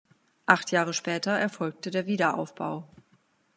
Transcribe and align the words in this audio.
Acht 0.47 0.71
Jahre 0.71 0.93
später 0.95 1.29
erfolgte 1.29 1.91
der 1.91 2.07
Wiederaufbau. 2.07 2.87